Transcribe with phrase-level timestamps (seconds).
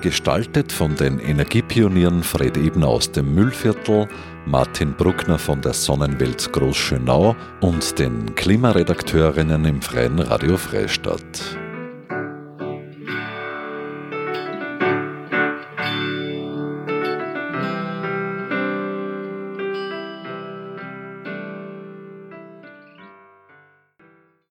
[0.00, 4.08] Gestaltet von den Energiepionieren Fred Ebner aus dem Müllviertel,
[4.46, 11.58] Martin Bruckner von der Sonnenwelt Großschönau und den Klimaredakteurinnen im Freien Radio Freistadt.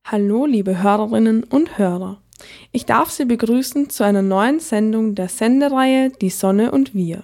[0.05, 2.21] Hallo, liebe Hörerinnen und Hörer.
[2.71, 7.23] Ich darf Sie begrüßen zu einer neuen Sendung der Sendereihe Die Sonne und wir.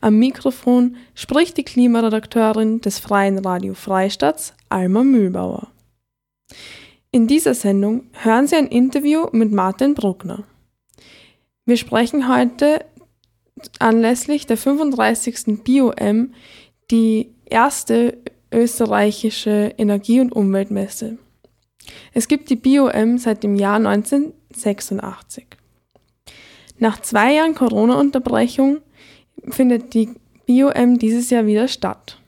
[0.00, 5.68] Am Mikrofon spricht die Klimaredakteurin des Freien Radio Freistadts, Alma Mühlbauer.
[7.10, 10.44] In dieser Sendung hören Sie ein Interview mit Martin Bruckner.
[11.64, 12.84] Wir sprechen heute
[13.78, 15.64] anlässlich der 35.
[15.64, 16.34] BioM,
[16.90, 18.18] die erste
[18.52, 21.18] österreichische Energie- und Umweltmesse.
[22.12, 25.46] Es gibt die BioM seit dem Jahr 1986.
[26.78, 28.78] Nach zwei Jahren Corona-Unterbrechung
[29.48, 30.10] findet die
[30.46, 32.20] BioM dieses Jahr wieder statt.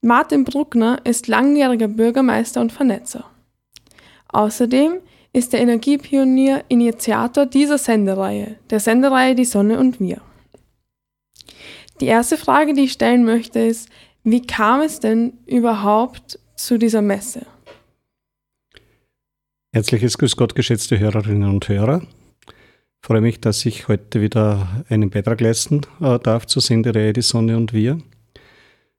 [0.00, 3.24] Martin Bruckner ist langjähriger Bürgermeister und Vernetzer.
[4.28, 5.00] Außerdem
[5.32, 10.20] ist der Energiepionier Initiator dieser Sendereihe, der Sendereihe Die Sonne und wir.
[12.00, 13.88] Die erste Frage, die ich stellen möchte, ist,
[14.24, 17.46] wie kam es denn überhaupt zu dieser Messe?
[19.74, 22.00] Herzliches Grüß Gott, geschätzte Hörerinnen und Hörer.
[22.46, 22.54] Ich
[23.00, 27.56] freue mich, dass ich heute wieder einen Beitrag leisten äh, darf zur Sendereihe Die Sonne
[27.56, 27.98] und wir.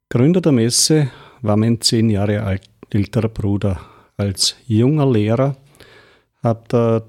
[0.09, 1.09] Gründer der Messe
[1.41, 3.79] war mein zehn Jahre alt, älterer Bruder.
[4.17, 5.55] Als junger Lehrer
[6.43, 7.05] hat er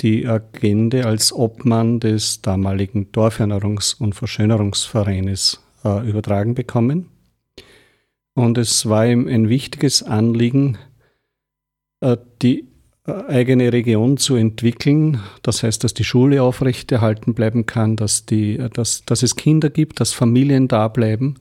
[0.00, 7.10] die Agende als Obmann des damaligen Dorfernährungs- und Verschönerungsvereines äh, übertragen bekommen.
[8.34, 10.78] Und es war ihm ein wichtiges Anliegen,
[12.00, 12.73] äh, die
[13.06, 15.20] eigene Region zu entwickeln.
[15.42, 20.00] Das heißt, dass die Schule aufrechterhalten bleiben kann, dass, die, dass, dass es Kinder gibt,
[20.00, 21.36] dass Familien da bleiben.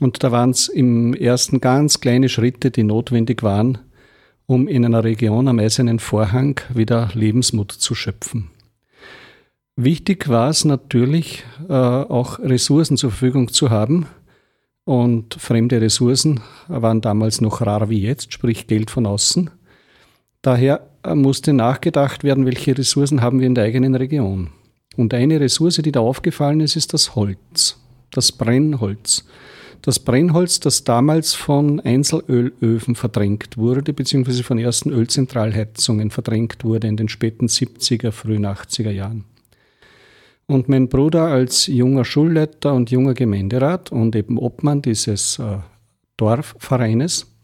[0.00, 3.78] Und da waren es im ersten ganz kleine Schritte, die notwendig waren,
[4.46, 8.50] um in einer Region am eisernen Vorhang wieder Lebensmut zu schöpfen.
[9.76, 14.06] Wichtig war es natürlich, äh, auch Ressourcen zur Verfügung zu haben.
[14.84, 19.50] Und fremde Ressourcen waren damals noch rar wie jetzt, sprich Geld von außen.
[20.46, 24.50] Daher äh, musste nachgedacht werden, welche Ressourcen haben wir in der eigenen Region.
[24.96, 27.80] Und eine Ressource, die da aufgefallen ist, ist das Holz,
[28.12, 29.26] das Brennholz.
[29.82, 36.96] Das Brennholz, das damals von Einzelölöfen verdrängt wurde, beziehungsweise von ersten Ölzentralheizungen verdrängt wurde in
[36.96, 39.24] den späten 70er, frühen 80er Jahren.
[40.46, 45.58] Und mein Bruder als junger Schulleiter und junger Gemeinderat und eben Obmann dieses äh,
[46.16, 47.35] Dorfvereines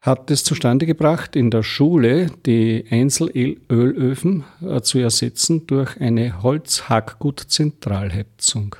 [0.00, 8.76] hat es zustande gebracht, in der Schule die Einzelölöfen äh, zu ersetzen durch eine Holzhackgut-Zentralheizung.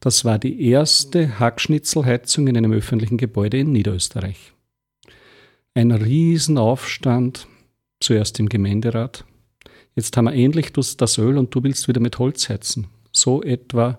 [0.00, 4.54] Das war die erste Hackschnitzelheizung in einem öffentlichen Gebäude in Niederösterreich.
[5.74, 7.46] Ein Riesenaufstand,
[8.00, 9.26] zuerst im Gemeinderat.
[9.96, 12.86] Jetzt haben wir endlich das Öl und du willst wieder mit Holz heizen.
[13.12, 13.98] So etwa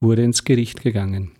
[0.00, 1.30] wurde ins Gericht gegangen.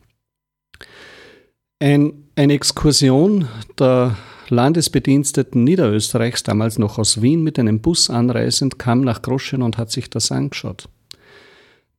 [1.80, 3.48] Ein, eine Exkursion
[3.78, 4.16] der
[4.48, 9.90] Landesbediensteten Niederösterreichs, damals noch aus Wien, mit einem Bus anreisend, kam nach Groschen und hat
[9.90, 10.88] sich das angeschaut.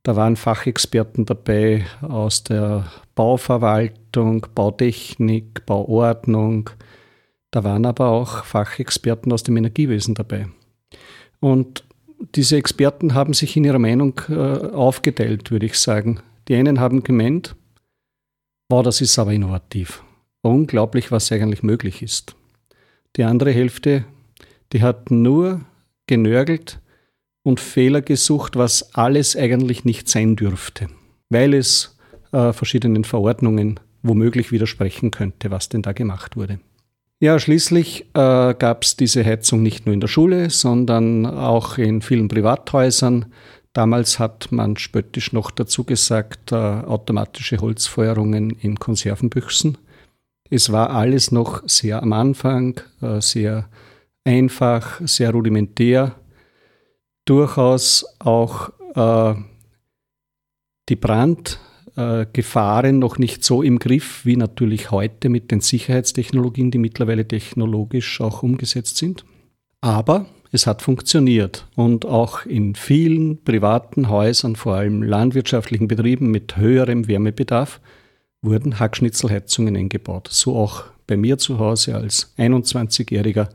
[0.02, 2.86] Da waren Fachexperten dabei aus der
[3.16, 6.70] Bauverwaltung, Bautechnik, Bauordnung.
[7.50, 10.46] Da waren aber auch Fachexperten aus dem Energiewesen dabei.
[11.40, 11.82] Und
[12.36, 16.20] diese Experten haben sich in ihrer Meinung äh, aufgeteilt, würde ich sagen.
[16.46, 17.56] Die einen haben gemeint,
[18.68, 20.02] wow, das ist aber innovativ
[20.48, 22.36] unglaublich, was eigentlich möglich ist.
[23.16, 24.04] Die andere Hälfte,
[24.72, 25.62] die hat nur
[26.06, 26.80] genörgelt
[27.42, 30.88] und Fehler gesucht, was alles eigentlich nicht sein dürfte,
[31.30, 31.96] weil es
[32.32, 36.60] äh, verschiedenen Verordnungen womöglich widersprechen könnte, was denn da gemacht wurde.
[37.18, 42.02] Ja, schließlich äh, gab es diese Heizung nicht nur in der Schule, sondern auch in
[42.02, 43.26] vielen Privathäusern.
[43.72, 49.78] Damals hat man spöttisch noch dazu gesagt, äh, automatische Holzfeuerungen in Konservenbüchsen.
[50.50, 53.68] Es war alles noch sehr am Anfang, äh, sehr
[54.24, 56.14] einfach, sehr rudimentär.
[57.24, 59.34] Durchaus auch äh,
[60.88, 61.58] die Brand,
[61.96, 67.26] äh, Gefahren noch nicht so im Griff wie natürlich heute mit den Sicherheitstechnologien, die mittlerweile
[67.26, 69.24] technologisch auch umgesetzt sind.
[69.80, 76.56] Aber es hat funktioniert und auch in vielen privaten Häusern, vor allem landwirtschaftlichen Betrieben mit
[76.56, 77.80] höherem Wärmebedarf,
[78.46, 80.28] wurden Hackschnitzelheizungen eingebaut.
[80.30, 83.48] So auch bei mir zu Hause als 21-Jähriger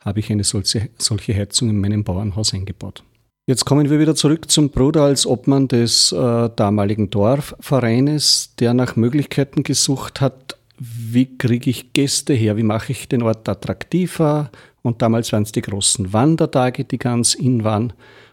[0.00, 3.04] habe ich eine solche, solche Heizung in meinem Bauernhaus eingebaut.
[3.46, 8.96] Jetzt kommen wir wieder zurück zum Bruder als Obmann des äh, damaligen Dorfvereines, der nach
[8.96, 14.50] Möglichkeiten gesucht hat, wie kriege ich Gäste her, wie mache ich den Ort attraktiver.
[14.82, 17.92] Und damals waren es die großen Wandertage, die ganz in waren.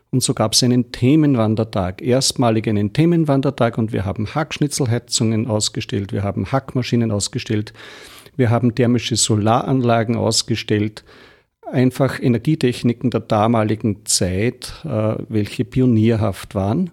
[0.10, 6.24] Und so gab es einen Themenwandertag, erstmalig einen Themenwandertag und wir haben Hackschnitzelheizungen ausgestellt, wir
[6.24, 7.74] haben Hackmaschinen ausgestellt,
[8.38, 11.04] wir haben thermische Solaranlagen ausgestellt,
[11.70, 16.92] einfach Energietechniken der damaligen Zeit, äh, welche pionierhaft waren.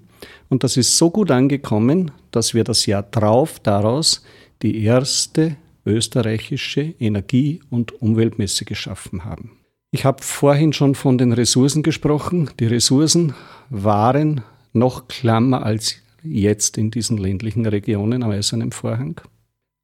[0.49, 4.25] Und das ist so gut angekommen, dass wir das Jahr drauf daraus
[4.63, 5.57] die erste
[5.87, 9.64] österreichische Energie- und Umweltmesse geschaffen haben.
[9.95, 12.51] Ich habe vorhin schon von den Ressourcen gesprochen.
[12.59, 13.33] Die Ressourcen
[13.71, 14.43] waren
[14.73, 19.21] noch klammer als jetzt in diesen ländlichen Regionen am Eisernen Vorhang.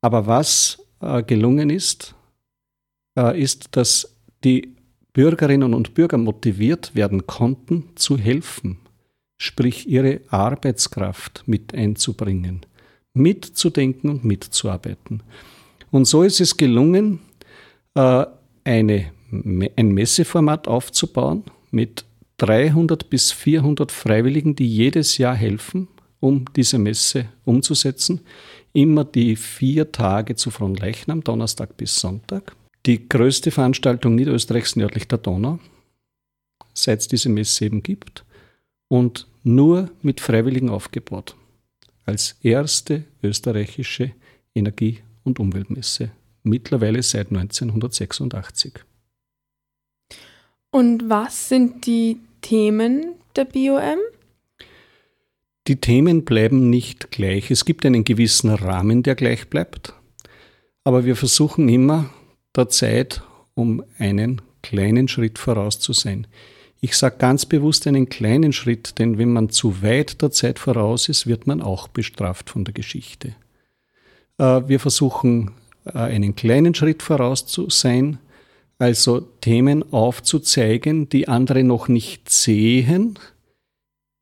[0.01, 2.17] Aber was äh, gelungen ist,
[3.17, 4.75] äh, ist, dass die
[5.13, 8.81] Bürgerinnen und Bürger motiviert werden konnten, zu helfen,
[9.39, 12.67] sprich ihre Arbeitskraft mit einzubringen,
[13.15, 15.23] mitzudenken und mitzuarbeiten.
[15.93, 17.21] Und so ist es gelungen,
[17.95, 18.27] äh,
[18.65, 22.05] eine, ein Messeformat aufzubauen mit
[22.39, 25.89] 300 bis 400 Freiwilligen, die jedes Jahr helfen,
[26.21, 28.21] um diese Messe umzusetzen.
[28.73, 32.55] Immer die vier Tage zu Fronleichnam, Donnerstag bis Sonntag
[32.87, 35.59] die größte Veranstaltung Niederösterreichs nördlich der Donau,
[36.73, 38.25] seit es diese Messe eben gibt,
[38.89, 41.37] und nur mit Freiwilligen aufgebaut.
[42.05, 44.13] Als erste österreichische
[44.55, 46.11] Energie- und Umweltmesse,
[46.43, 48.81] mittlerweile seit 1986.
[50.71, 53.99] Und was sind die Themen der BOM?
[55.67, 57.51] Die Themen bleiben nicht gleich.
[57.51, 59.95] Es gibt einen gewissen Rahmen, der gleich bleibt.
[60.85, 62.11] Aber wir versuchen immer,
[62.57, 63.23] der Zeit,
[63.55, 66.27] um einen kleinen Schritt voraus zu sein.
[66.81, 71.09] Ich sage ganz bewusst einen kleinen Schritt, denn wenn man zu weit der Zeit voraus
[71.09, 73.35] ist, wird man auch bestraft von der Geschichte.
[74.39, 75.53] Äh, wir versuchen
[75.85, 78.19] äh, einen kleinen Schritt voraus zu sein,
[78.81, 83.19] also Themen aufzuzeigen, die andere noch nicht sehen,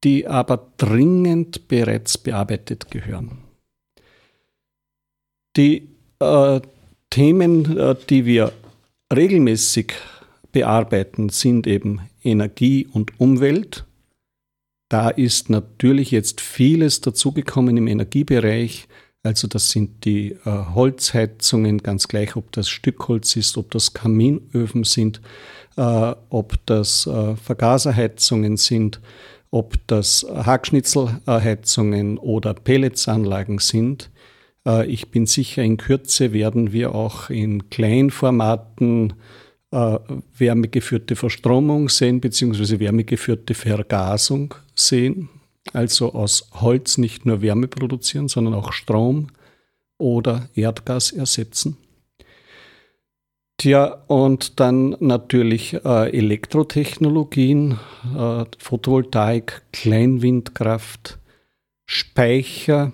[0.04, 3.38] die aber dringend bereits bearbeitet gehören.
[5.56, 5.88] Die
[6.20, 6.60] äh,
[7.10, 8.52] Themen, äh, die wir
[9.14, 9.94] regelmäßig
[10.52, 13.84] bearbeiten, sind eben Energie und Umwelt.
[14.88, 18.88] Da ist natürlich jetzt vieles dazugekommen im Energiebereich.
[19.28, 24.84] Also das sind die äh, Holzheizungen, ganz gleich, ob das Stückholz ist, ob das Kaminöfen
[24.84, 25.20] sind,
[25.76, 29.02] äh, ob das äh, Vergaserheizungen sind,
[29.50, 34.10] ob das Hackschnitzelheizungen oder Pelletsanlagen sind.
[34.66, 39.12] Äh, ich bin sicher, in Kürze werden wir auch in Kleinformaten
[39.72, 39.98] äh,
[40.38, 45.28] wärmegeführte Verstromung sehen, beziehungsweise wärmegeführte Vergasung sehen.
[45.72, 49.28] Also aus Holz nicht nur Wärme produzieren, sondern auch Strom
[49.98, 51.76] oder Erdgas ersetzen.
[53.60, 57.78] Tja, und dann natürlich äh, Elektrotechnologien,
[58.16, 61.18] äh, Photovoltaik, Kleinwindkraft,
[61.84, 62.92] Speicher,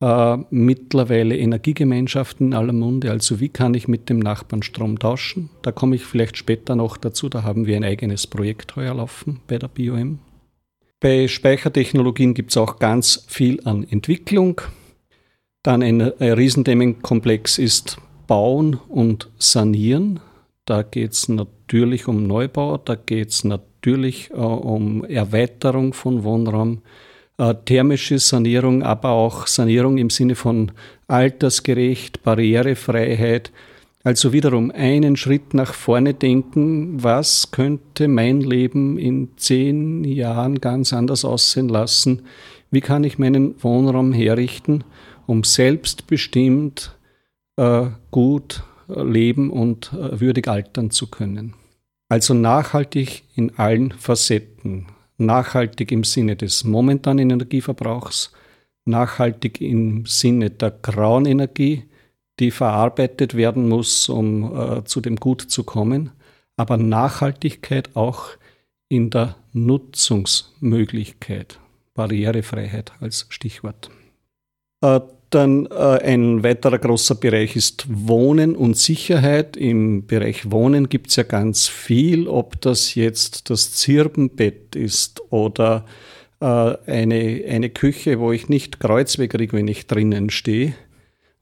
[0.00, 3.10] äh, mittlerweile Energiegemeinschaften in aller Munde.
[3.10, 5.50] Also wie kann ich mit dem Nachbarn Strom tauschen?
[5.62, 7.28] Da komme ich vielleicht später noch dazu.
[7.28, 10.20] Da haben wir ein eigenes Projekt heuer laufen bei der BioM.
[11.00, 14.60] Bei Speichertechnologien gibt es auch ganz viel an Entwicklung.
[15.62, 20.20] Dann ein, ein Riesenthemenkomplex ist Bauen und Sanieren.
[20.66, 26.82] Da geht es natürlich um Neubau, da geht es natürlich äh, um Erweiterung von Wohnraum,
[27.38, 30.70] äh, thermische Sanierung, aber auch Sanierung im Sinne von
[31.08, 33.52] altersgerecht, Barrierefreiheit.
[34.02, 40.92] Also wiederum einen Schritt nach vorne denken, was könnte mein Leben in zehn Jahren ganz
[40.92, 42.22] anders aussehen lassen?
[42.70, 44.84] Wie kann ich meinen Wohnraum herrichten,
[45.26, 46.96] um selbstbestimmt
[47.56, 51.54] äh, gut äh, leben und äh, würdig altern zu können?
[52.08, 54.86] Also nachhaltig in allen Facetten
[55.20, 58.32] nachhaltig im Sinne des momentanen Energieverbrauchs,
[58.86, 61.84] nachhaltig im Sinne der grauen Energie,
[62.40, 66.10] die verarbeitet werden muss, um äh, zu dem Gut zu kommen,
[66.56, 68.30] aber Nachhaltigkeit auch
[68.88, 71.60] in der Nutzungsmöglichkeit,
[71.94, 73.90] Barrierefreiheit als Stichwort.
[74.82, 79.56] Äh, dann äh, ein weiterer großer Bereich ist Wohnen und Sicherheit.
[79.56, 85.84] Im Bereich Wohnen gibt es ja ganz viel, ob das jetzt das Zirbenbett ist oder
[86.40, 90.74] äh, eine, eine Küche, wo ich nicht Kreuzweh kriege, wenn ich drinnen stehe.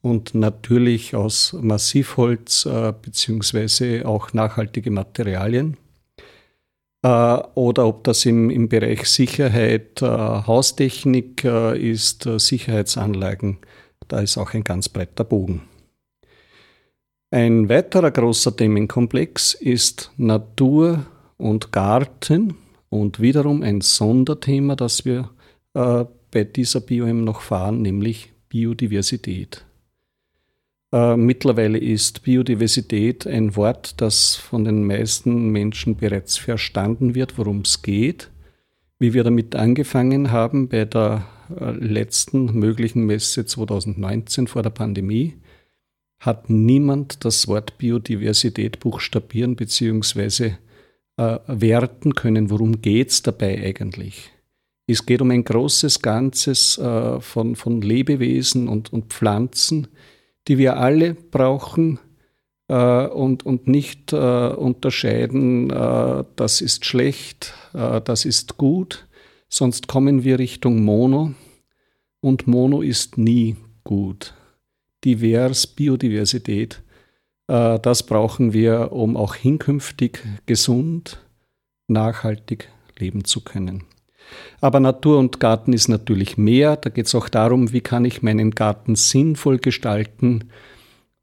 [0.01, 5.77] Und natürlich aus Massivholz äh, beziehungsweise auch nachhaltige Materialien.
[7.03, 7.09] Äh,
[7.55, 13.59] oder ob das im, im Bereich Sicherheit, äh, Haustechnik äh, ist, äh, Sicherheitsanlagen
[14.09, 15.63] da ist auch ein ganz breiter Bogen.
[17.31, 22.55] Ein weiterer großer Themenkomplex ist Natur und Garten
[22.89, 25.31] und wiederum ein Sonderthema, das wir
[25.75, 29.67] äh, bei dieser BioM noch fahren, nämlich Biodiversität.
[30.93, 37.61] Äh, mittlerweile ist Biodiversität ein Wort, das von den meisten Menschen bereits verstanden wird, worum
[37.61, 38.31] es geht.
[38.99, 41.27] Wie wir damit angefangen haben bei der
[41.61, 45.37] äh, letzten möglichen Messe 2019 vor der Pandemie
[46.21, 50.55] hat niemand das Wort Biodiversität buchstabieren bzw.
[51.17, 52.51] Äh, werten können.
[52.51, 54.31] Worum geht es dabei eigentlich?
[54.87, 59.89] Es geht um ein großes Ganzes äh, von, von Lebewesen und, und Pflanzen,
[60.49, 61.99] die wir alle brauchen
[62.69, 69.09] äh, und, und nicht äh, unterscheiden, äh, das ist schlecht, äh, das ist gut
[69.49, 71.35] sonst kommen wir Richtung Mono
[72.21, 74.35] und Mono ist nie gut.
[75.05, 76.83] Divers, Biodiversität,
[77.47, 81.25] äh, das brauchen wir, um auch hinkünftig gesund,
[81.87, 83.85] nachhaltig leben zu können.
[84.61, 86.77] Aber Natur und Garten ist natürlich mehr.
[86.77, 90.51] Da geht es auch darum, wie kann ich meinen Garten sinnvoll gestalten,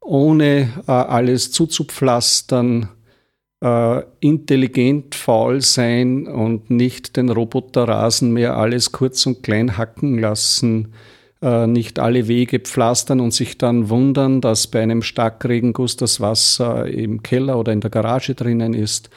[0.00, 2.88] ohne äh, alles zuzupflastern,
[3.62, 10.92] äh, intelligent faul sein und nicht den Roboterrasen mehr alles kurz und klein hacken lassen,
[11.42, 16.86] äh, nicht alle Wege pflastern und sich dann wundern, dass bei einem Starkregenguss das Wasser
[16.86, 19.10] im Keller oder in der Garage drinnen ist.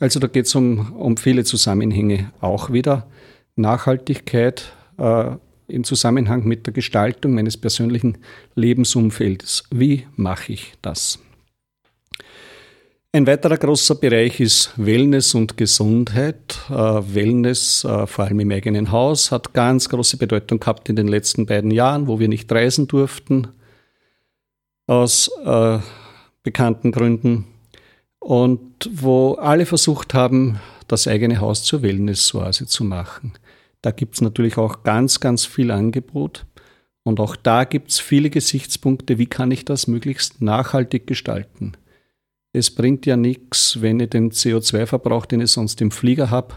[0.00, 2.32] Also da geht es um, um viele Zusammenhänge.
[2.40, 3.08] Auch wieder
[3.56, 5.36] Nachhaltigkeit äh,
[5.66, 8.18] im Zusammenhang mit der Gestaltung meines persönlichen
[8.54, 9.64] Lebensumfeldes.
[9.70, 11.18] Wie mache ich das?
[13.10, 16.58] Ein weiterer großer Bereich ist Wellness und Gesundheit.
[16.68, 21.08] Äh, Wellness, äh, vor allem im eigenen Haus, hat ganz große Bedeutung gehabt in den
[21.08, 23.48] letzten beiden Jahren, wo wir nicht reisen durften,
[24.86, 25.78] aus äh,
[26.42, 27.46] bekannten Gründen,
[28.18, 33.34] und wo alle versucht haben, das eigene Haus zur Wellnessoase zu machen.
[33.82, 36.46] Da gibt es natürlich auch ganz, ganz viel Angebot.
[37.04, 41.72] Und auch da gibt es viele Gesichtspunkte, wie kann ich das möglichst nachhaltig gestalten.
[42.52, 46.54] Es bringt ja nichts, wenn ich den CO2-Verbrauch, den ich sonst im Flieger habe,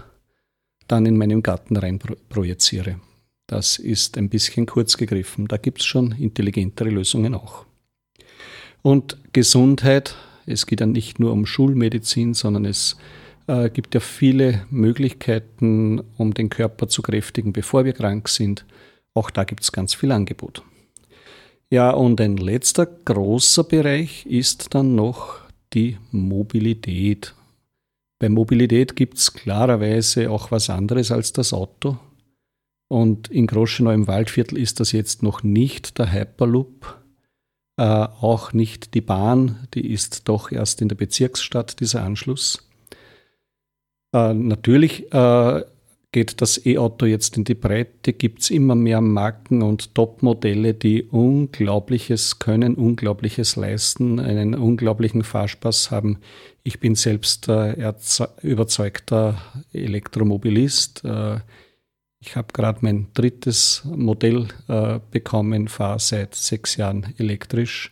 [0.88, 2.00] dann in meinen Garten rein
[2.30, 3.00] projiziere.
[3.48, 5.48] Das ist ein bisschen kurz gegriffen.
[5.48, 7.66] Da gibt es schon intelligentere Lösungen auch.
[8.82, 10.16] Und Gesundheit,
[10.52, 12.98] es geht ja nicht nur um Schulmedizin, sondern es
[13.48, 18.66] äh, gibt ja viele Möglichkeiten, um den Körper zu kräftigen, bevor wir krank sind.
[19.14, 20.64] Auch da gibt es ganz viel Angebot.
[21.70, 25.40] Ja, und ein letzter großer Bereich ist dann noch
[25.74, 27.34] die Mobilität.
[28.20, 31.98] Bei Mobilität gibt es klarerweise auch was anderes als das Auto.
[32.90, 37.01] Und in Groschenau im Waldviertel ist das jetzt noch nicht der Hyperloop,
[37.78, 42.68] äh, auch nicht die Bahn, die ist doch erst in der Bezirksstadt, dieser Anschluss.
[44.14, 45.64] Äh, natürlich äh,
[46.12, 51.04] geht das E-Auto jetzt in die Breite, gibt es immer mehr Marken und Top-Modelle, die
[51.04, 56.20] Unglaubliches können, Unglaubliches leisten, einen unglaublichen Fahrspaß haben.
[56.64, 57.94] Ich bin selbst äh,
[58.42, 61.06] überzeugter Elektromobilist.
[61.06, 61.40] Äh,
[62.22, 67.92] ich habe gerade mein drittes Modell äh, bekommen, fahre seit sechs Jahren elektrisch.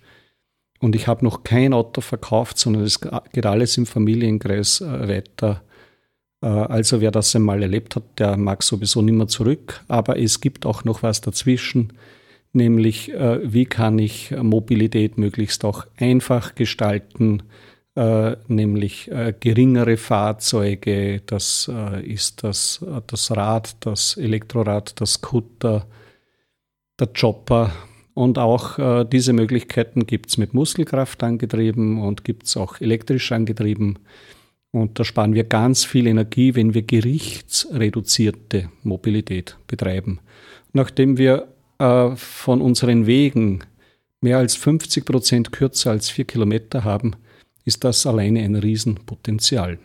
[0.80, 5.62] Und ich habe noch kein Auto verkauft, sondern es geht alles im Familienkreis äh, weiter
[6.42, 9.84] äh, also wer das einmal erlebt hat, der mag sowieso nicht mehr zurück.
[9.88, 11.94] Aber es gibt auch noch was dazwischen,
[12.54, 17.44] nämlich äh, wie kann ich Mobilität möglichst auch einfach gestalten,
[17.96, 21.70] äh, nämlich geringere Fahrzeuge, das
[22.04, 25.86] ist das, das Rad, das Elektrorad, das Kutter,
[27.00, 27.72] der Chopper.
[28.14, 34.00] Und auch diese Möglichkeiten gibt es mit Muskelkraft angetrieben und gibt es auch elektrisch angetrieben.
[34.72, 40.20] Und da sparen wir ganz viel Energie, wenn wir gerichtsreduzierte Mobilität betreiben.
[40.74, 41.48] Nachdem wir
[41.80, 43.64] äh, von unseren Wegen
[44.22, 47.16] mehr als 50 Prozent kürzer als vier Kilometer haben,
[47.70, 49.78] ist das alleine ein Riesenpotenzial.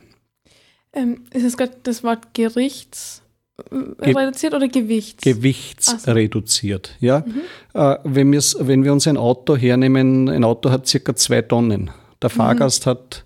[0.94, 3.22] Ähm, es ist gerade das Wort Gerichts
[3.70, 5.22] Ge reduziert oder Gewichts?
[5.22, 7.06] Gewichtsreduziert, so.
[7.06, 7.24] ja.
[7.24, 7.42] Mhm.
[7.74, 11.90] Äh, wenn, wenn wir uns ein Auto hernehmen, ein Auto hat circa zwei Tonnen.
[12.20, 12.34] Der mhm.
[12.34, 12.90] Fahrgast mhm.
[12.90, 13.24] hat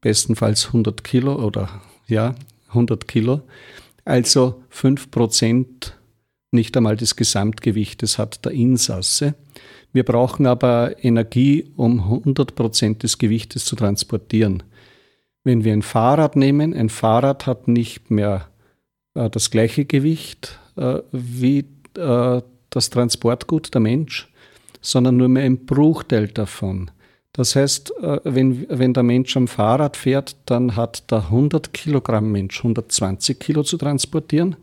[0.00, 1.68] bestenfalls 100 Kilo oder
[2.08, 2.34] ja,
[2.68, 3.42] 100 Kilo.
[4.04, 5.96] Also 5 Prozent
[6.50, 9.34] nicht einmal des Gesamtgewichtes hat der Insasse.
[9.92, 14.62] Wir brauchen aber Energie, um 100 Prozent des Gewichtes zu transportieren.
[15.44, 18.48] Wenn wir ein Fahrrad nehmen, ein Fahrrad hat nicht mehr
[19.14, 21.64] äh, das gleiche Gewicht äh, wie
[21.96, 24.30] äh, das Transportgut der Mensch,
[24.80, 26.90] sondern nur mehr ein Bruchteil davon.
[27.32, 32.32] Das heißt, äh, wenn, wenn der Mensch am Fahrrad fährt, dann hat der 100 Kilogramm
[32.32, 34.56] Mensch 120 Kilo zu transportieren.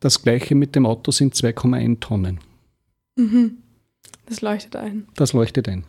[0.00, 2.40] Das gleiche mit dem Auto sind 2,1 Tonnen.
[3.16, 3.58] Mhm.
[4.26, 5.06] Das leuchtet ein.
[5.16, 5.84] Das leuchtet ein.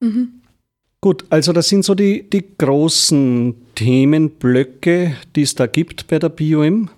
[0.00, 0.40] Mhm.
[1.00, 6.30] Gut, also das sind so die, die großen Themenblöcke, die es da gibt bei der
[6.30, 6.88] BioM.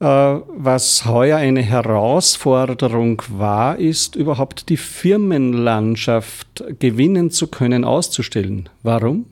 [0.00, 8.68] Äh, was heuer eine Herausforderung war, ist überhaupt die Firmenlandschaft gewinnen zu können, auszustellen.
[8.82, 9.26] Warum?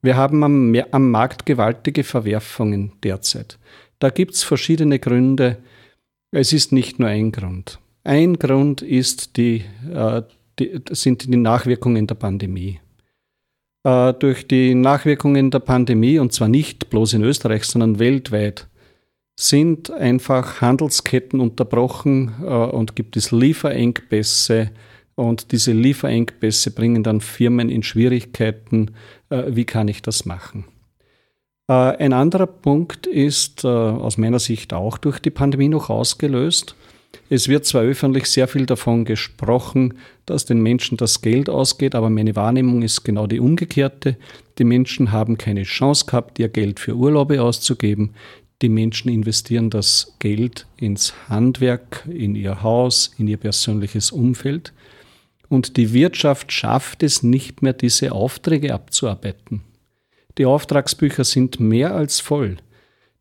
[0.00, 3.58] Wir haben am, am Markt gewaltige Verwerfungen derzeit.
[3.98, 5.58] Da gibt es verschiedene Gründe.
[6.30, 7.78] Es ist nicht nur ein Grund.
[8.04, 10.22] Ein Grund ist die, äh,
[10.58, 12.80] die, sind die Nachwirkungen der Pandemie.
[13.84, 18.66] Äh, durch die Nachwirkungen der Pandemie, und zwar nicht bloß in Österreich, sondern weltweit,
[19.38, 24.70] sind einfach Handelsketten unterbrochen äh, und gibt es Lieferengpässe.
[25.14, 28.92] Und diese Lieferengpässe bringen dann Firmen in Schwierigkeiten.
[29.30, 30.64] Äh, wie kann ich das machen?
[31.68, 36.74] Äh, ein anderer Punkt ist äh, aus meiner Sicht auch durch die Pandemie noch ausgelöst.
[37.30, 42.10] Es wird zwar öffentlich sehr viel davon gesprochen, dass den Menschen das Geld ausgeht, aber
[42.10, 44.16] meine Wahrnehmung ist genau die umgekehrte.
[44.58, 48.14] Die Menschen haben keine Chance gehabt, ihr Geld für Urlaube auszugeben.
[48.60, 54.72] Die Menschen investieren das Geld ins Handwerk, in ihr Haus, in ihr persönliches Umfeld.
[55.48, 59.62] Und die Wirtschaft schafft es nicht mehr, diese Aufträge abzuarbeiten.
[60.38, 62.58] Die Auftragsbücher sind mehr als voll.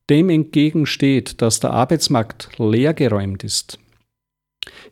[0.09, 3.77] Dem entgegensteht, dass der Arbeitsmarkt leergeräumt ist.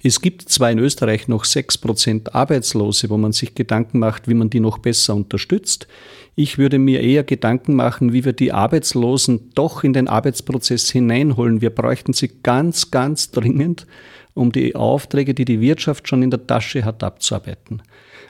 [0.04, 4.49] Es gibt zwar in Österreich noch 6% Arbeitslose, wo man sich Gedanken macht, wie man
[4.49, 5.88] die noch besser unterstützt.
[6.36, 11.62] Ich würde mir eher Gedanken machen, wie wir die Arbeitslosen doch in den Arbeitsprozess hineinholen.
[11.62, 13.88] Wir bräuchten sie ganz, ganz dringend,
[14.34, 17.82] um die Aufträge, die die Wirtschaft schon in der Tasche hat, abzuarbeiten.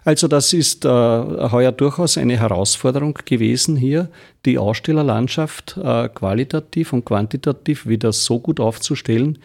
[0.06, 4.12] Also das ist äh, heuer durchaus eine Herausforderung gewesen, hier
[4.46, 9.40] die Ausstellerlandschaft äh, qualitativ und quantitativ wieder so gut aufzustellen,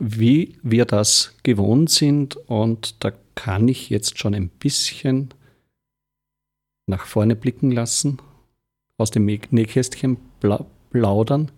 [0.00, 2.36] wie wir das gewohnt sind.
[2.48, 5.28] Und da kann ich jetzt schon ein bisschen
[6.86, 8.16] nach vorne blicken lassen,
[8.96, 10.16] aus dem Nähkästchen
[10.90, 11.50] plaudern.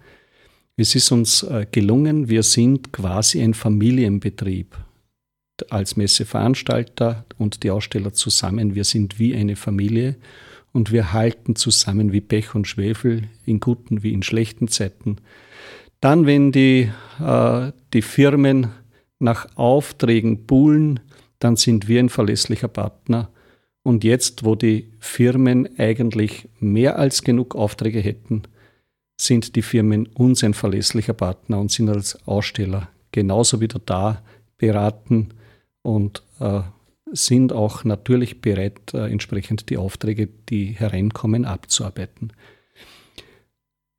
[0.76, 4.76] Es ist uns äh, gelungen, wir sind quasi ein Familienbetrieb
[5.70, 8.74] als Messeveranstalter und die Aussteller zusammen.
[8.74, 10.16] Wir sind wie eine Familie
[10.72, 15.16] und wir halten zusammen wie Pech und Schwefel in guten wie in schlechten Zeiten.
[16.00, 18.68] Dann, wenn die, äh, die Firmen
[19.18, 21.00] nach Aufträgen buhlen,
[21.38, 23.30] dann sind wir ein verlässlicher Partner.
[23.82, 28.42] Und jetzt, wo die Firmen eigentlich mehr als genug Aufträge hätten,
[29.20, 34.22] sind die Firmen uns ein verlässlicher Partner und sind als Aussteller genauso wieder da,
[34.56, 35.30] beraten
[35.82, 36.60] und äh,
[37.12, 42.32] sind auch natürlich bereit, äh, entsprechend die Aufträge, die hereinkommen, abzuarbeiten.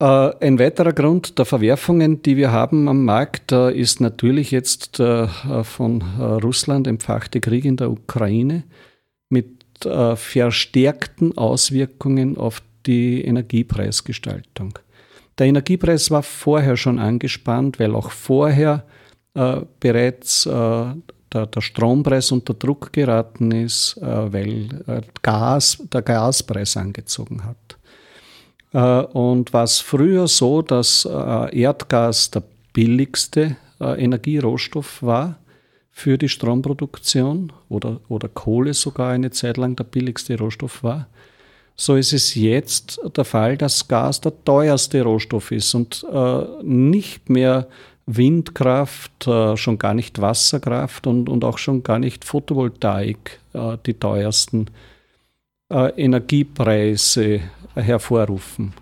[0.01, 5.29] Äh, ein weiterer Grund der Verwerfungen, die wir haben am Markt, ist natürlich jetzt der
[5.47, 8.63] äh, von äh, Russland empfachte Krieg in der Ukraine
[9.29, 14.77] mit verstärkten Auswirkungen auf die Energiepreisgestaltung.
[15.39, 18.85] Der Energiepreis war vorher schon angespannt, weil auch vorher
[19.79, 20.47] bereits
[21.33, 24.67] der, der, Strompreis unter Druck geraten ist, weil
[25.21, 27.77] Gas, der Gaspreis angezogen hat.
[28.73, 35.37] Äh, und war es früher so, dass äh, Erdgas der billigste äh, Energierohstoff war
[35.91, 41.07] für die Stromproduktion oder, oder Kohle sogar eine Zeit lang der billigste Rohstoff war.
[41.75, 47.29] So ist es jetzt der Fall, dass Gas der teuerste Rohstoff ist und äh, nicht
[47.29, 47.67] mehr
[48.05, 53.93] Windkraft, äh, schon gar nicht Wasserkraft und, und auch schon gar nicht Photovoltaik äh, die
[53.93, 54.67] teuersten
[55.73, 57.39] Energiepreise
[57.75, 58.73] hervorrufen.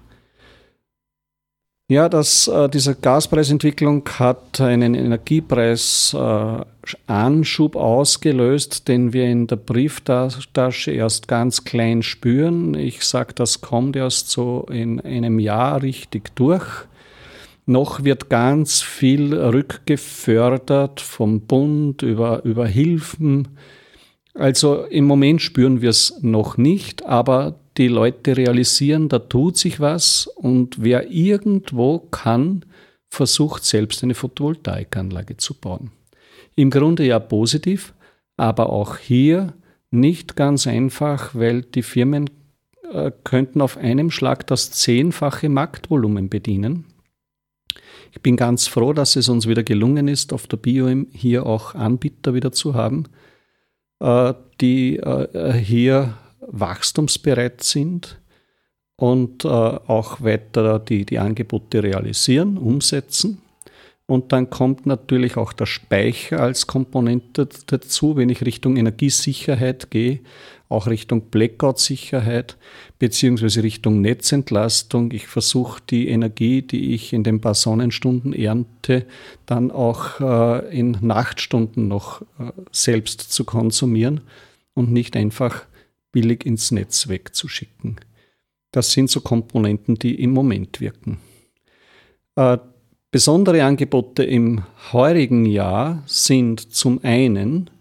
[1.92, 10.92] Ja, das, äh, diese Gaspreisentwicklung hat einen Energiepreisanschub äh, ausgelöst, den wir in der Brieftasche
[10.92, 12.76] erst ganz klein spüren.
[12.76, 16.86] Ich sage, das kommt erst so in einem Jahr richtig durch.
[17.70, 23.48] Noch wird ganz viel rückgefördert vom Bund über, über Hilfen.
[24.34, 29.80] Also im Moment spüren wir es noch nicht, aber die Leute realisieren, da tut sich
[29.80, 32.66] was und wer irgendwo kann,
[33.08, 35.92] versucht selbst eine Photovoltaikanlage zu bauen.
[36.56, 37.94] Im Grunde ja positiv,
[38.36, 39.54] aber auch hier
[39.92, 42.32] nicht ganz einfach, weil die Firmen
[42.92, 46.89] äh, könnten auf einem Schlag das zehnfache Marktvolumen bedienen.
[48.12, 51.76] Ich bin ganz froh, dass es uns wieder gelungen ist, auf der BioM hier auch
[51.76, 53.06] Anbieter wieder zu haben,
[54.00, 58.20] äh, die äh, hier wachstumsbereit sind
[58.96, 63.42] und auch weiter die, die Angebote realisieren, umsetzen.
[64.10, 70.22] Und dann kommt natürlich auch der Speicher als Komponente dazu, wenn ich Richtung Energiesicherheit gehe,
[70.68, 72.58] auch Richtung Blackout-Sicherheit
[72.98, 75.12] beziehungsweise Richtung Netzentlastung.
[75.12, 79.06] Ich versuche die Energie, die ich in den paar Sonnenstunden ernte,
[79.46, 84.22] dann auch äh, in Nachtstunden noch äh, selbst zu konsumieren
[84.74, 85.68] und nicht einfach
[86.12, 87.98] billig ins Netz wegzuschicken.
[88.72, 91.20] Das sind so Komponenten, die im Moment wirken.
[92.36, 92.58] Äh,
[93.12, 97.72] Besondere Angebote im heurigen Jahr sind zum einen,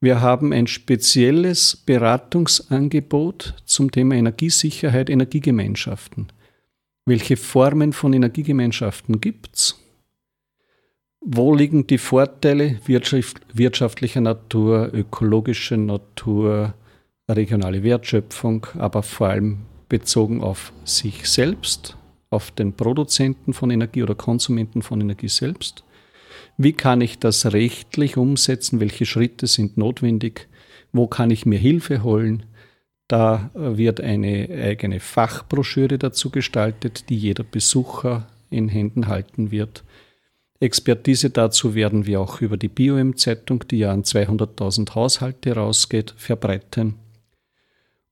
[0.00, 6.28] wir haben ein spezielles Beratungsangebot zum Thema Energiesicherheit, Energiegemeinschaften.
[7.04, 9.78] Welche Formen von Energiegemeinschaften gibt es?
[11.20, 16.72] Wo liegen die Vorteile wirtschaftlicher Natur, ökologischer Natur,
[17.28, 21.98] regionale Wertschöpfung, aber vor allem bezogen auf sich selbst,
[22.30, 25.84] auf den Produzenten von Energie oder Konsumenten von Energie selbst?
[26.56, 28.80] Wie kann ich das rechtlich umsetzen?
[28.80, 30.48] Welche Schritte sind notwendig?
[30.92, 32.44] Wo kann ich mir Hilfe holen?
[33.08, 39.84] Da wird eine eigene Fachbroschüre dazu gestaltet, die jeder Besucher in Händen halten wird.
[40.58, 46.94] Expertise dazu werden wir auch über die BioM-Zeitung, die ja an 200.000 Haushalte rausgeht, verbreiten.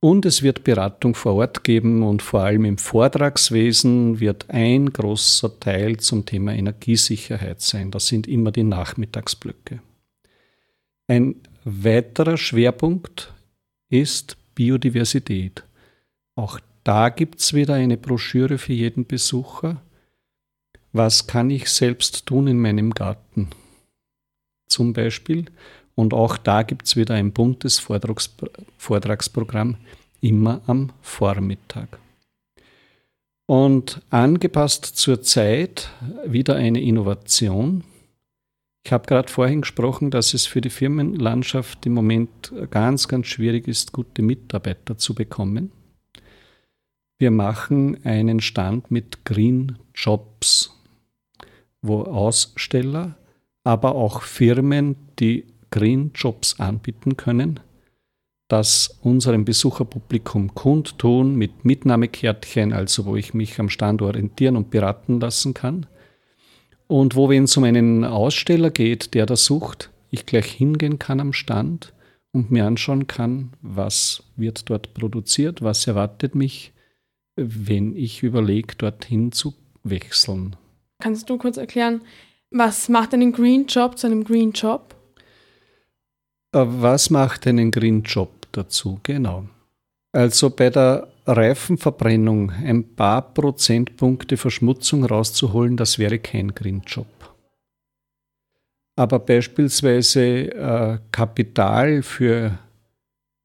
[0.04, 5.58] Und es wird Beratung vor Ort geben und vor allem im Vortragswesen wird ein großer
[5.58, 7.90] Teil zum Thema Energiesicherheit sein.
[7.90, 9.80] Das sind immer die Nachmittagsblöcke.
[11.08, 13.32] Ein weiterer Schwerpunkt
[13.88, 15.64] ist Biodiversität.
[16.34, 19.80] Auch da gibt es wieder eine Broschüre für jeden Besucher.
[20.92, 23.48] Was kann ich selbst tun in meinem Garten?
[24.66, 25.46] Zum Beispiel
[25.94, 28.34] und auch da gibt es wieder ein buntes Vortrags
[28.78, 29.76] Vortragsprogramm,
[30.20, 31.98] immer am Vormittag.
[33.46, 35.90] Und angepasst zur Zeit
[36.26, 37.84] wieder eine Innovation.
[38.86, 43.68] Ich habe gerade vorhin gesprochen, dass es für die Firmenlandschaft im Moment ganz, ganz schwierig
[43.68, 45.72] ist, gute Mitarbeiter zu bekommen.
[47.18, 50.74] Wir machen einen Stand mit Green Jobs,
[51.80, 53.16] wo Aussteller,
[53.62, 57.58] aber auch Firmen, die Green Jobs anbieten können,
[58.46, 65.18] das unserem Besucherpublikum kundtun mit Mitnahmekärtchen, also wo ich mich am Stand orientieren und beraten
[65.18, 65.86] lassen kann.
[66.86, 71.18] Und wo, wenn es um einen Aussteller geht, der da sucht, ich gleich hingehen kann
[71.18, 71.92] am Stand
[72.30, 76.72] und mir anschauen kann, was wird dort produziert, was erwartet mich,
[77.34, 80.54] wenn ich überlege, dorthin zu wechseln.
[81.00, 82.02] Kannst du kurz erklären,
[82.52, 84.93] was macht einen Green Job zu einem Green Job?
[86.54, 89.00] Äh, was macht einen Green Job dazu?
[89.02, 89.46] Genau.
[90.12, 97.06] Also bei der Reifenverbrennung ein paar Prozentpunkte Verschmutzung rauszuholen, das wäre kein Green Job.
[98.96, 102.58] Aber beispielsweise äh, Kapital für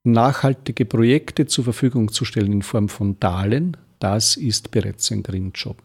[0.04, 5.52] nachhaltige Projekte zur Verfügung zu stellen in Form von Darlehen, das ist bereits ein Green
[5.56, 5.78] Job.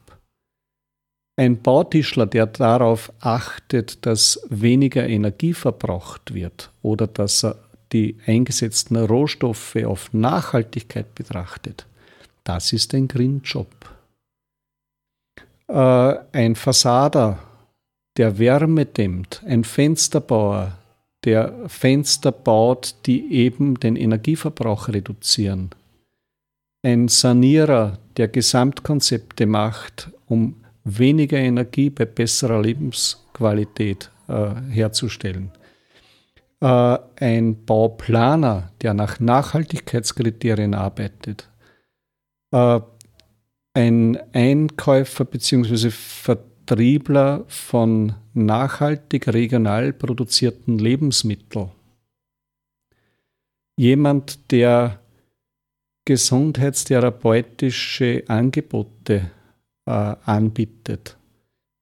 [1.36, 7.56] Ein Bautischler, der darauf achtet, dass weniger Energie verbraucht wird oder dass er
[7.92, 11.86] die eingesetzten Rohstoffe auf Nachhaltigkeit betrachtet,
[12.44, 13.68] das ist ein Green Job.
[15.66, 17.38] Äh, ein Fassader,
[18.16, 20.78] der Wärme dämmt, ein Fensterbauer,
[21.24, 25.70] der Fenster baut, die eben den Energieverbrauch reduzieren.
[26.82, 35.50] Ein Sanierer, der Gesamtkonzepte macht, um weniger Energie bei besserer Lebensqualität äh, herzustellen.
[36.60, 41.48] Äh, ein Bauplaner, der nach Nachhaltigkeitskriterien arbeitet.
[42.52, 42.80] Äh,
[43.74, 45.90] ein Einkäufer bzw.
[45.90, 51.70] Vertriebler von nachhaltig regional produzierten Lebensmitteln.
[53.76, 55.00] Jemand, der
[56.04, 59.32] gesundheitstherapeutische Angebote
[59.86, 61.16] anbietet.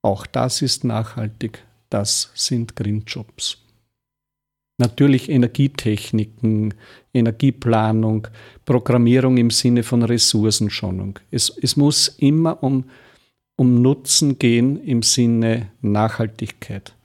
[0.03, 1.65] Auch das ist nachhaltig.
[1.91, 3.59] Das sind Green Jobs.
[4.79, 6.75] Natürlich Energietechniken,
[7.13, 8.27] Energieplanung,
[8.65, 11.19] Programmierung im Sinne von Ressourcenschonung.
[11.31, 12.85] Es, es muss immer um,
[13.57, 16.97] um Nutzen gehen im Sinne Nachhaltigkeit.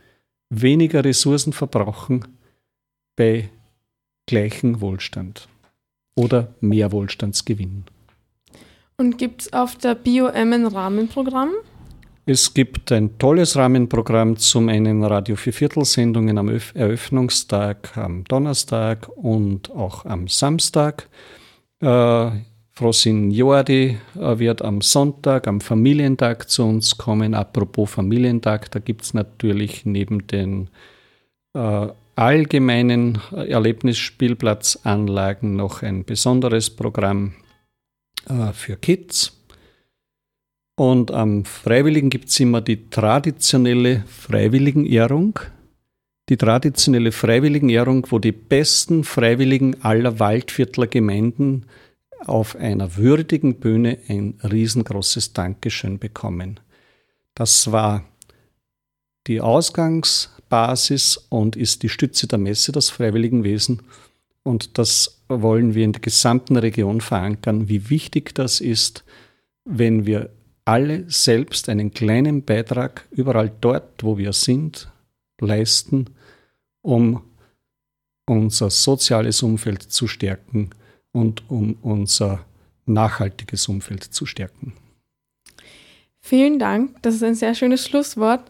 [0.49, 2.25] Weniger Ressourcen verbrauchen
[3.15, 3.49] bei
[4.25, 5.47] gleichem Wohlstand
[6.15, 7.83] oder mehr Wohlstandsgewinn.
[8.99, 11.51] Und gibt es auf der BioM ein Rahmenprogramm?
[12.25, 20.03] Es gibt ein tolles Rahmenprogramm zum einen Radio Vierviertel-Sendungen am Eröffnungstag am Donnerstag und auch
[20.05, 21.09] am Samstag.
[21.79, 22.31] Äh,
[22.73, 27.35] Frosin Jordi äh, wird am Sonntag, am Familientag zu uns kommen.
[27.35, 30.71] Apropos Familientag, da gibt es natürlich neben den
[31.53, 37.35] äh, allgemeinen Erlebnisspielplatzanlagen noch ein besonderes Programm
[38.29, 39.33] äh, für Kids.
[40.75, 45.39] Und am Freiwilligen gibt es immer die traditionelle Freiwilligenehrung.
[46.29, 51.65] Die traditionelle Freiwilligenehrung, wo die besten Freiwilligen aller Waldviertler Gemeinden
[52.25, 56.59] auf einer würdigen Bühne ein riesengroßes Dankeschön bekommen.
[57.33, 58.03] Das war
[59.27, 63.81] die Ausgangsbasis und ist die Stütze der Messe, das Freiwilligenwesen.
[64.47, 69.03] Und das wollen wir in der gesamten Region verankern, wie wichtig das ist,
[69.65, 70.29] wenn wir
[70.63, 74.89] alle selbst einen kleinen Beitrag überall dort, wo wir sind,
[75.41, 76.11] leisten,
[76.81, 77.23] um
[78.25, 80.69] unser soziales Umfeld zu stärken
[81.11, 82.45] und um unser
[82.85, 84.71] nachhaltiges Umfeld zu stärken.
[86.21, 88.49] Vielen Dank, das ist ein sehr schönes Schlusswort.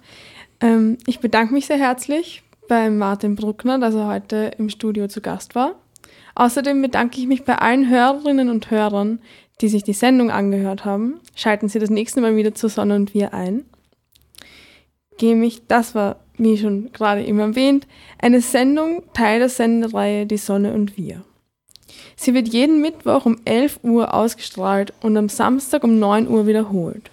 [0.60, 5.22] Ähm, ich bedanke mich sehr herzlich bei Martin Bruckner, dass er heute im Studio zu
[5.22, 5.74] Gast war.
[6.38, 9.18] Außerdem bedanke ich mich bei allen Hörerinnen und Hörern,
[9.60, 11.20] die sich die Sendung angehört haben.
[11.34, 13.66] Schalten Sie das nächste Mal wieder zu Sonne und Wir ein.
[15.18, 17.88] Gehe mich, das war, wie schon gerade eben erwähnt,
[18.20, 21.24] eine Sendung, Teil der Sendereihe Die Sonne und Wir.
[22.16, 27.10] Sie wird jeden Mittwoch um 11 Uhr ausgestrahlt und am Samstag um 9 Uhr wiederholt.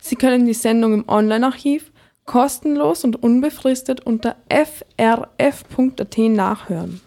[0.00, 1.90] Sie können die Sendung im Online-Archiv
[2.26, 7.00] kostenlos und unbefristet unter frf.at nachhören.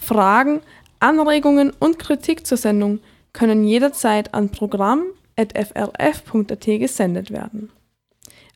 [0.00, 0.60] Fragen,
[0.98, 3.00] Anregungen und Kritik zur Sendung
[3.32, 7.70] können jederzeit an programm.frf.at gesendet werden.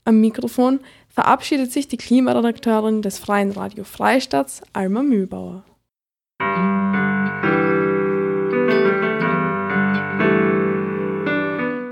[0.04, 5.64] Am Mikrofon verabschiedet sich die Klimaredakteurin des Freien Radio Freistaats, Alma Mühlbauer.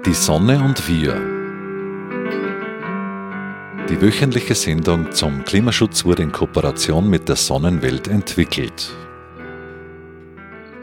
[0.05, 1.15] Die Sonne und wir.
[3.89, 8.93] Die wöchentliche Sendung zum Klimaschutz wurde in Kooperation mit der Sonnenwelt entwickelt.